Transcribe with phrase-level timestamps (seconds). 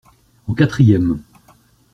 [0.47, 1.21] En quatrième.